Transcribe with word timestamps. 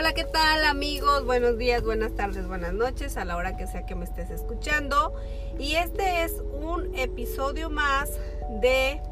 Hola, 0.00 0.14
¿qué 0.14 0.24
tal 0.24 0.64
amigos? 0.64 1.26
Buenos 1.26 1.58
días, 1.58 1.82
buenas 1.82 2.14
tardes, 2.14 2.48
buenas 2.48 2.72
noches, 2.72 3.18
a 3.18 3.26
la 3.26 3.36
hora 3.36 3.58
que 3.58 3.66
sea 3.66 3.84
que 3.84 3.94
me 3.94 4.06
estés 4.06 4.30
escuchando. 4.30 5.12
Y 5.58 5.74
este 5.74 6.24
es 6.24 6.42
un 6.54 6.94
episodio 6.94 7.68
más 7.68 8.18
de 8.62 9.02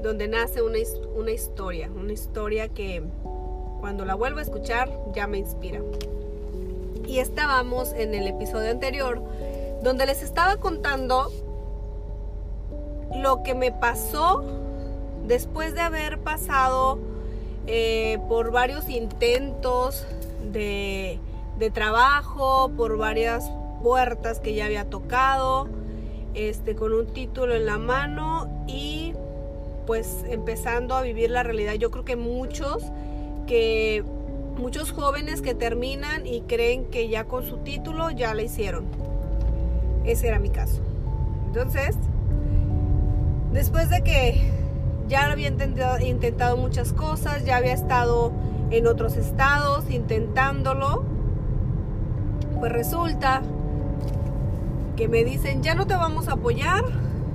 donde 0.00 0.28
nace 0.28 0.62
una, 0.62 0.78
una 1.16 1.32
historia, 1.32 1.90
una 1.92 2.12
historia 2.12 2.68
que 2.68 3.02
cuando 3.80 4.04
la 4.04 4.14
vuelvo 4.14 4.38
a 4.38 4.42
escuchar 4.42 4.88
ya 5.12 5.26
me 5.26 5.38
inspira. 5.38 5.80
Y 7.08 7.18
estábamos 7.18 7.92
en 7.92 8.14
el 8.14 8.28
episodio 8.28 8.70
anterior 8.70 9.20
donde 9.82 10.06
les 10.06 10.22
estaba 10.22 10.58
contando 10.58 11.32
lo 13.16 13.42
que 13.42 13.56
me 13.56 13.72
pasó 13.72 14.44
después 15.26 15.74
de 15.74 15.80
haber 15.80 16.20
pasado 16.20 17.09
eh, 17.72 18.18
por 18.28 18.50
varios 18.50 18.88
intentos 18.88 20.04
de, 20.52 21.20
de, 21.56 21.70
trabajo, 21.70 22.72
por 22.76 22.98
varias 22.98 23.48
puertas 23.80 24.40
que 24.40 24.54
ya 24.54 24.64
había 24.64 24.86
tocado, 24.86 25.68
este, 26.34 26.74
con 26.74 26.92
un 26.92 27.06
título 27.06 27.54
en 27.54 27.66
la 27.66 27.78
mano 27.78 28.64
y 28.66 29.14
pues 29.86 30.24
empezando 30.28 30.96
a 30.96 31.02
vivir 31.02 31.30
la 31.30 31.44
realidad. 31.44 31.74
Yo 31.74 31.92
creo 31.92 32.04
que 32.04 32.16
muchos 32.16 32.82
que 33.46 34.02
muchos 34.56 34.90
jóvenes 34.90 35.40
que 35.40 35.54
terminan 35.54 36.26
y 36.26 36.40
creen 36.40 36.86
que 36.86 37.08
ya 37.08 37.26
con 37.26 37.46
su 37.46 37.58
título 37.58 38.10
ya 38.10 38.34
la 38.34 38.42
hicieron. 38.42 38.86
Ese 40.04 40.26
era 40.26 40.40
mi 40.40 40.50
caso. 40.50 40.80
Entonces, 41.46 41.94
después 43.52 43.90
de 43.90 44.02
que 44.02 44.59
ya 45.10 45.30
había 45.30 45.48
intentado, 45.48 46.56
muchas 46.56 46.92
cosas, 46.92 47.44
ya 47.44 47.56
había 47.56 47.72
estado 47.72 48.32
en 48.70 48.86
otros 48.86 49.16
estados 49.16 49.90
intentándolo, 49.90 51.04
pues 52.60 52.70
resulta 52.70 53.42
que 54.96 55.08
me 55.08 55.24
dicen, 55.24 55.64
ya 55.64 55.74
no 55.74 55.88
te 55.88 55.94
vamos 55.94 56.28
a 56.28 56.34
apoyar, 56.34 56.84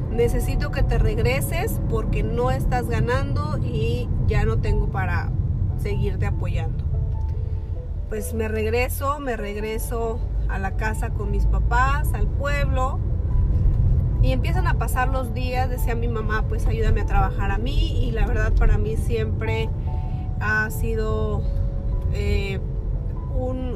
necesito 0.09 0.71
que 0.71 0.83
te 0.83 0.97
regreses 0.97 1.81
porque 1.89 2.23
no 2.23 2.49
estás 2.49 2.87
ganando 2.87 3.57
y 3.57 4.07
ya 4.25 4.45
no 4.45 4.59
tengo 4.59 4.87
para 4.87 5.29
seguirte 5.77 6.27
apoyando. 6.27 6.85
Pues 8.07 8.33
me 8.33 8.47
regreso, 8.47 9.19
me 9.19 9.35
regreso 9.35 10.19
a 10.47 10.59
la 10.59 10.77
casa 10.77 11.09
con 11.09 11.29
mis 11.29 11.45
papás, 11.45 12.13
al 12.13 12.27
pueblo, 12.27 12.99
y 14.25 14.31
empiezan 14.31 14.65
a 14.65 14.73
pasar 14.73 15.09
los 15.09 15.35
días, 15.35 15.69
decía 15.69 15.93
mi 15.93 16.07
mamá, 16.07 16.45
pues 16.49 16.65
ayúdame 16.65 17.01
a 17.01 17.05
trabajar 17.05 17.51
a 17.51 17.59
mí. 17.59 18.07
Y 18.07 18.11
la 18.11 18.25
verdad 18.25 18.53
para 18.53 18.79
mí 18.79 18.97
siempre 18.97 19.69
ha 20.39 20.67
sido 20.71 21.43
eh, 22.11 22.59
un, 23.37 23.75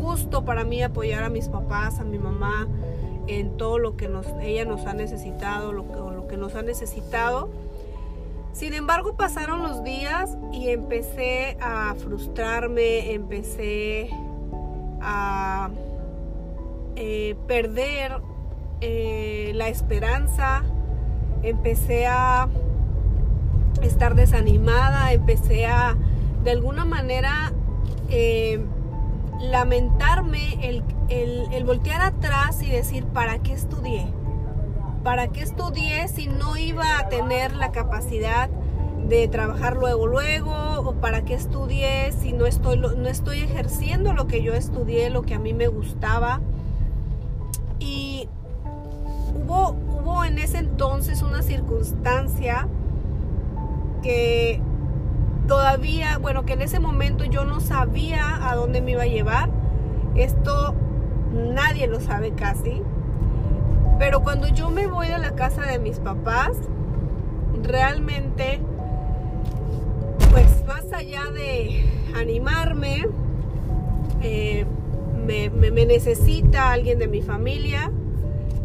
gusto 0.00 0.44
para 0.44 0.64
mí 0.64 0.82
apoyar 0.82 1.24
a 1.24 1.30
mis 1.30 1.48
papás, 1.48 1.98
a 1.98 2.04
mi 2.04 2.18
mamá, 2.18 2.68
en 3.26 3.56
todo 3.56 3.78
lo 3.78 3.96
que 3.96 4.08
nos, 4.08 4.26
ella 4.40 4.64
nos 4.64 4.86
ha 4.86 4.94
necesitado, 4.94 5.72
lo 5.72 5.88
que, 5.88 5.98
lo 5.98 6.28
que 6.28 6.36
nos 6.36 6.54
ha 6.54 6.62
necesitado. 6.62 7.50
Sin 8.52 8.72
embargo, 8.72 9.16
pasaron 9.16 9.64
los 9.64 9.82
días 9.82 10.38
y 10.52 10.68
empecé 10.68 11.58
a 11.60 11.94
frustrarme, 11.98 13.12
empecé 13.12 14.10
a 15.00 15.70
eh, 16.94 17.34
perder 17.48 18.22
eh, 18.80 19.52
la 19.54 19.68
esperanza, 19.68 20.62
empecé 21.42 22.06
a 22.06 22.48
estar 23.82 24.14
desanimada, 24.14 25.12
empecé 25.12 25.66
a 25.66 25.96
de 26.44 26.50
alguna 26.50 26.84
manera 26.84 27.52
eh, 28.08 28.60
lamentarme 29.40 30.66
el, 30.66 30.82
el, 31.08 31.64
voltear 31.64 32.00
atrás 32.00 32.62
y 32.62 32.70
decir, 32.70 33.04
¿para 33.06 33.38
qué 33.40 33.52
estudié? 33.52 34.06
¿Para 35.02 35.28
qué 35.28 35.42
estudié 35.42 36.08
si 36.08 36.26
no 36.26 36.56
iba 36.56 36.98
a 36.98 37.08
tener 37.08 37.54
la 37.54 37.72
capacidad 37.72 38.48
de 39.08 39.28
trabajar 39.28 39.76
luego, 39.76 40.06
luego? 40.06 40.52
¿O 40.80 40.94
para 40.94 41.24
qué 41.24 41.34
estudié 41.34 42.12
si 42.12 42.32
no 42.32 42.46
estoy, 42.46 42.78
no 42.78 43.08
estoy 43.08 43.40
ejerciendo 43.40 44.12
lo 44.12 44.26
que 44.26 44.42
yo 44.42 44.54
estudié, 44.54 45.10
lo 45.10 45.22
que 45.22 45.34
a 45.34 45.38
mí 45.38 45.54
me 45.54 45.68
gustaba? 45.68 46.40
Y 49.38 49.42
hubo, 49.42 50.24
en 50.24 50.38
ese 50.38 50.58
entonces 50.58 51.22
una 51.22 51.42
circunstancia 51.42 52.66
que 54.02 54.60
todavía, 55.46 56.18
bueno, 56.18 56.44
que 56.44 56.54
en 56.54 56.62
ese 56.62 56.80
momento 56.80 57.24
yo 57.24 57.44
no 57.44 57.60
sabía 57.60 58.48
a 58.48 58.54
dónde 58.54 58.80
me 58.80 58.92
iba 58.92 59.02
a 59.02 59.06
llevar. 59.06 59.50
Esto 60.14 60.74
nadie 61.32 61.86
lo 61.86 62.00
sabe 62.00 62.32
casi. 62.32 62.82
Pero 63.98 64.22
cuando 64.22 64.48
yo 64.48 64.70
me 64.70 64.86
voy 64.86 65.08
a 65.08 65.18
la 65.18 65.34
casa 65.34 65.62
de 65.62 65.78
mis 65.78 65.98
papás, 65.98 66.56
realmente, 67.62 68.60
pues 70.30 70.64
más 70.66 70.92
allá 70.92 71.24
de 71.32 71.84
animarme, 72.16 73.06
eh, 74.22 74.66
me 75.26 75.50
necesita 75.86 76.72
alguien 76.72 76.98
de 76.98 77.08
mi 77.08 77.22
familia, 77.22 77.90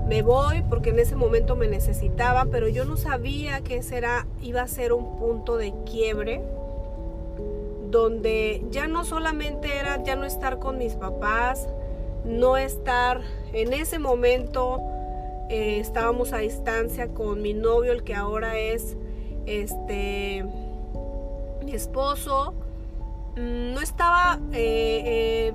me 0.08 0.22
voy 0.22 0.64
porque 0.70 0.90
en 0.90 1.00
ese 1.00 1.16
momento 1.16 1.56
me 1.56 1.68
necesitaban, 1.68 2.50
pero 2.50 2.68
yo 2.68 2.86
no 2.86 2.98
sabía 2.98 3.62
que 3.62 3.78
ese 3.78 4.02
iba 4.42 4.62
a 4.62 4.68
ser 4.68 4.94
un 4.94 5.18
punto 5.18 5.58
de 5.58 5.74
quiebre 5.86 6.42
donde 7.90 8.66
ya 8.72 8.88
no 8.88 9.06
solamente 9.06 9.78
era 9.78 10.02
ya 10.04 10.16
no 10.16 10.26
estar 10.26 10.60
con 10.60 10.80
mis 10.80 10.96
papás, 10.96 11.70
no 12.26 12.58
estar 12.58 13.22
en 13.54 13.72
ese 13.72 14.00
momento 14.00 14.82
eh, 15.50 15.80
estábamos 15.80 16.34
a 16.34 16.40
distancia 16.40 17.10
con 17.10 17.42
mi 17.42 17.54
novio, 17.54 17.92
el 17.92 18.04
que 18.04 18.16
ahora 18.16 18.58
es 18.58 18.98
este 19.46 20.44
mi 21.64 21.74
esposo, 21.74 22.54
mm, 23.36 23.74
no 23.74 23.82
estaba 23.82 24.40
eh, 24.52 25.04
eh, 25.06 25.54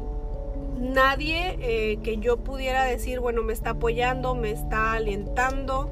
nadie 0.89 1.59
eh, 1.61 1.99
que 2.03 2.19
yo 2.19 2.39
pudiera 2.39 2.85
decir, 2.85 3.21
bueno, 3.21 3.43
me 3.43 3.53
está 3.53 3.71
apoyando, 3.71 4.35
me 4.35 4.51
está 4.51 4.93
alentando. 4.93 5.91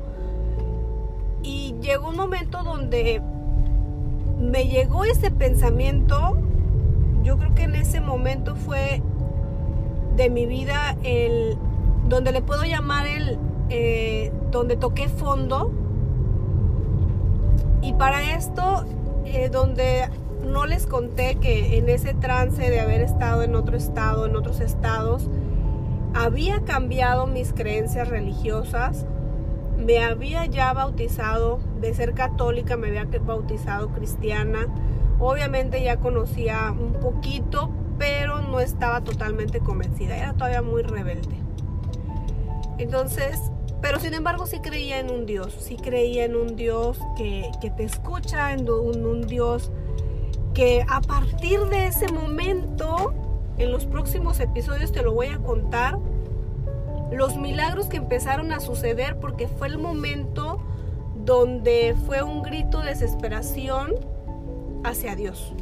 Y 1.43 1.75
llegó 1.81 2.09
un 2.09 2.17
momento 2.17 2.63
donde 2.63 3.23
me 4.41 4.67
llegó 4.69 5.05
ese 5.05 5.31
pensamiento, 5.31 6.37
yo 7.23 7.39
creo 7.39 7.55
que 7.55 7.63
en 7.63 7.75
ese 7.75 8.01
momento 8.01 8.55
fue 8.57 9.03
de 10.17 10.31
mi 10.31 10.47
vida 10.47 10.97
el, 11.03 11.57
donde 12.09 12.33
le 12.33 12.43
puedo 12.43 12.65
llamar 12.65 13.07
el, 13.07 13.39
eh, 13.69 14.33
donde 14.51 14.77
toqué 14.77 15.09
fondo. 15.09 15.73
Y 17.83 17.93
para 17.93 18.37
esto, 18.37 18.85
eh, 19.25 19.49
donde 19.49 20.09
no 20.47 20.67
les 20.67 20.87
conté 20.87 21.37
que 21.37 21.77
en 21.77 21.89
ese 21.89 22.15
trance 22.15 22.71
de 22.71 22.81
haber 22.81 23.03
estado 23.03 23.43
en 23.43 23.55
otro 23.55 23.77
estado, 23.77 24.27
en 24.27 24.37
otros 24.37 24.61
estados, 24.61 25.29
había 26.15 26.61
cambiado 26.65 27.27
mis 27.27 27.53
creencias 27.53 28.09
religiosas, 28.09 29.05
me 29.77 30.03
había 30.03 30.47
ya 30.47 30.73
bautizado, 30.73 31.59
de 31.81 31.93
ser 31.93 32.15
católica 32.15 32.77
me 32.77 32.89
había 32.89 33.07
bautizado 33.21 33.89
cristiana, 33.89 34.67
obviamente 35.19 35.83
ya 35.83 35.99
conocía 35.99 36.73
un 36.73 36.95
poquito, 36.95 37.71
pero 37.99 38.41
no 38.41 38.61
estaba 38.61 39.03
totalmente 39.03 39.61
convencida, 39.61 40.17
era 40.17 40.33
todavía 40.33 40.63
muy 40.63 40.83
rebelde. 40.83 41.37
Entonces, 42.79 43.51
pero 43.83 44.01
sin 44.01 44.15
embargo 44.15 44.47
sí 44.47 44.61
creía 44.61 45.01
en 45.01 45.11
un 45.11 45.27
Dios, 45.27 45.55
sí 45.59 45.77
creía 45.77 46.25
en 46.25 46.37
un 46.37 46.57
Dios 46.57 46.99
que, 47.17 47.51
te 47.77 47.85
escucha, 47.85 48.53
en 48.53 48.69
un 48.71 49.27
Dios 49.27 49.71
que 50.57 50.87
a 50.89 51.03
partir 51.03 51.61
de 51.67 51.87
ese 51.87 52.11
momento, 52.11 53.13
en 53.59 53.71
los 53.71 53.85
próximos 53.85 54.41
episodios 54.41 54.91
te 54.91 55.03
lo 55.03 55.13
voy 55.13 55.27
a 55.27 55.37
contar, 55.37 55.99
los 57.13 57.37
milagros 57.37 57.89
que 57.89 57.99
empezaron 57.99 58.51
a 58.53 58.61
suceder 58.61 59.19
porque 59.21 59.49
fue 59.49 59.67
el 59.67 59.77
momento 59.77 60.59
donde 61.27 61.95
fue 62.07 62.23
un 62.23 62.43
grito 62.43 62.81
de 62.81 62.89
desesperación 62.89 63.97
hacia 64.83 65.15
Dios. 65.15 65.53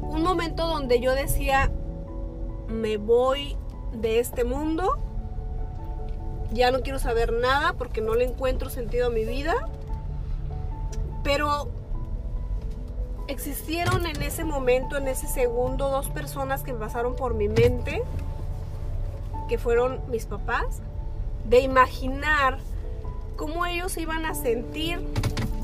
Un 0.00 0.22
momento 0.22 0.66
donde 0.66 1.00
yo 1.00 1.14
decía, 1.14 1.70
me 2.68 2.96
voy 2.96 3.58
de 3.92 4.20
este 4.20 4.44
mundo, 4.44 4.96
ya 6.50 6.70
no 6.70 6.80
quiero 6.80 6.98
saber 6.98 7.34
nada 7.34 7.74
porque 7.74 8.00
no 8.00 8.14
le 8.14 8.24
encuentro 8.24 8.70
sentido 8.70 9.08
a 9.08 9.10
mi 9.10 9.26
vida, 9.26 9.54
pero 11.22 11.68
existieron 13.28 14.06
en 14.06 14.20
ese 14.22 14.44
momento, 14.44 14.96
en 14.96 15.08
ese 15.08 15.26
segundo, 15.26 15.88
dos 15.88 16.10
personas 16.10 16.62
que 16.62 16.74
pasaron 16.74 17.16
por 17.16 17.34
mi 17.34 17.48
mente, 17.48 18.02
que 19.48 19.58
fueron 19.58 20.00
mis 20.10 20.26
papás, 20.26 20.80
de 21.48 21.60
imaginar 21.60 22.58
cómo 23.36 23.66
ellos 23.66 23.96
iban 23.98 24.24
a 24.24 24.34
sentir 24.34 25.00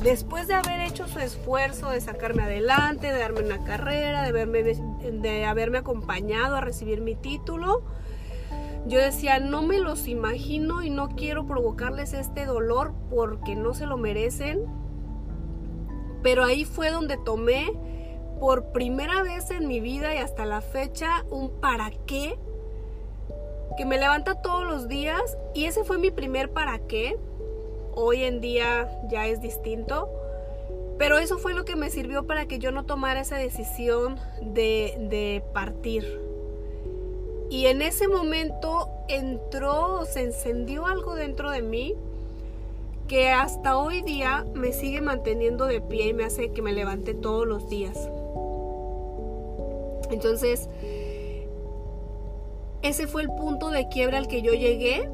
después 0.02 0.48
de 0.48 0.54
haber 0.54 0.80
hecho 0.80 1.06
su 1.08 1.18
esfuerzo 1.18 1.90
de 1.90 2.00
sacarme 2.00 2.42
adelante, 2.42 3.12
de 3.12 3.18
darme 3.18 3.40
una 3.40 3.64
carrera, 3.64 4.22
de 4.22 5.44
haberme, 5.44 5.78
acompañado 5.78 6.56
a 6.56 6.60
recibir 6.60 7.00
mi 7.00 7.14
título, 7.14 7.82
yo 8.86 8.98
decía, 8.98 9.40
no 9.40 9.62
me 9.62 9.78
los 9.78 10.08
imagino 10.08 10.82
y 10.82 10.90
no 10.90 11.10
quiero 11.10 11.46
provocarles 11.46 12.14
este 12.14 12.46
dolor 12.46 12.92
porque 13.10 13.54
no 13.54 13.74
se 13.74 13.84
lo 13.84 13.98
merecen. 13.98 14.60
Pero 16.22 16.44
ahí 16.44 16.64
fue 16.64 16.90
donde 16.90 17.16
tomé 17.16 17.72
por 18.38 18.72
primera 18.72 19.22
vez 19.22 19.50
en 19.50 19.68
mi 19.68 19.80
vida 19.80 20.14
y 20.14 20.18
hasta 20.18 20.46
la 20.46 20.60
fecha 20.60 21.24
un 21.30 21.50
para 21.60 21.90
qué 22.06 22.38
que 23.76 23.86
me 23.86 23.98
levanta 23.98 24.34
todos 24.42 24.66
los 24.66 24.88
días 24.88 25.38
y 25.54 25.64
ese 25.64 25.84
fue 25.84 25.98
mi 25.98 26.10
primer 26.10 26.50
para 26.50 26.78
qué. 26.80 27.16
Hoy 27.94 28.24
en 28.24 28.40
día 28.40 28.90
ya 29.08 29.26
es 29.26 29.40
distinto, 29.40 30.08
pero 30.98 31.18
eso 31.18 31.38
fue 31.38 31.54
lo 31.54 31.64
que 31.64 31.76
me 31.76 31.90
sirvió 31.90 32.26
para 32.26 32.46
que 32.46 32.58
yo 32.58 32.72
no 32.72 32.84
tomara 32.84 33.20
esa 33.20 33.36
decisión 33.36 34.18
de, 34.42 34.96
de 35.08 35.42
partir. 35.54 36.20
Y 37.48 37.66
en 37.66 37.82
ese 37.82 38.06
momento 38.06 38.88
entró, 39.08 40.04
se 40.04 40.24
encendió 40.24 40.86
algo 40.86 41.14
dentro 41.14 41.50
de 41.50 41.62
mí 41.62 41.96
que 43.10 43.28
hasta 43.28 43.76
hoy 43.76 44.02
día 44.02 44.46
me 44.54 44.72
sigue 44.72 45.00
manteniendo 45.00 45.66
de 45.66 45.80
pie 45.80 46.06
y 46.06 46.14
me 46.14 46.22
hace 46.22 46.52
que 46.52 46.62
me 46.62 46.72
levante 46.72 47.12
todos 47.12 47.44
los 47.44 47.68
días. 47.68 48.08
Entonces, 50.12 50.68
ese 52.82 53.08
fue 53.08 53.22
el 53.22 53.28
punto 53.30 53.70
de 53.70 53.88
quiebra 53.88 54.18
al 54.18 54.28
que 54.28 54.42
yo 54.42 54.52
llegué 54.52 55.10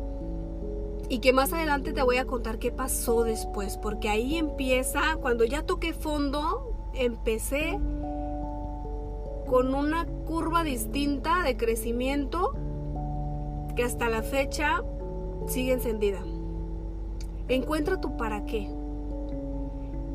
y 1.08 1.20
que 1.20 1.32
más 1.32 1.54
adelante 1.54 1.94
te 1.94 2.02
voy 2.02 2.18
a 2.18 2.26
contar 2.26 2.58
qué 2.58 2.70
pasó 2.70 3.24
después, 3.24 3.78
porque 3.78 4.10
ahí 4.10 4.36
empieza, 4.36 5.16
cuando 5.22 5.46
ya 5.46 5.62
toqué 5.62 5.94
fondo, 5.94 6.90
empecé 6.92 7.78
con 9.46 9.74
una 9.74 10.04
curva 10.26 10.64
distinta 10.64 11.42
de 11.44 11.56
crecimiento 11.56 12.52
que 13.74 13.84
hasta 13.84 14.10
la 14.10 14.22
fecha 14.22 14.82
sigue 15.46 15.72
encendida. 15.72 16.22
Encuentra 17.48 18.00
tu 18.00 18.16
para 18.16 18.44
qué. 18.44 18.68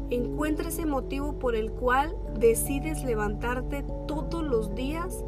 Encuentra 0.09 0.67
ese 0.67 0.85
motivo 0.85 1.39
por 1.39 1.55
el 1.55 1.71
cual 1.71 2.13
decides 2.37 3.03
levantarte 3.03 3.85
todos 4.07 4.43
los 4.43 4.75
días, 4.75 5.23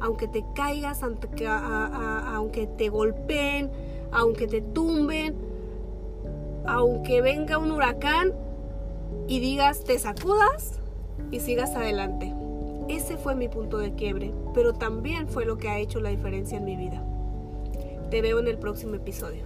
aunque 0.00 0.26
te 0.26 0.42
caigas, 0.54 1.02
aunque 1.02 2.66
te 2.66 2.88
golpeen, 2.88 3.70
aunque 4.10 4.46
te 4.46 4.62
tumben, 4.62 5.34
aunque 6.66 7.20
venga 7.20 7.58
un 7.58 7.72
huracán 7.72 8.32
y 9.28 9.40
digas, 9.40 9.84
te 9.84 9.98
sacudas 9.98 10.80
y 11.30 11.40
sigas 11.40 11.74
adelante. 11.74 12.32
Ese 12.88 13.18
fue 13.18 13.34
mi 13.34 13.48
punto 13.48 13.76
de 13.76 13.94
quiebre, 13.94 14.32
pero 14.54 14.72
también 14.72 15.28
fue 15.28 15.44
lo 15.44 15.58
que 15.58 15.68
ha 15.68 15.78
hecho 15.78 16.00
la 16.00 16.08
diferencia 16.08 16.56
en 16.56 16.64
mi 16.64 16.76
vida. 16.76 17.02
Te 18.10 18.22
veo 18.22 18.38
en 18.38 18.48
el 18.48 18.56
próximo 18.56 18.94
episodio. 18.94 19.44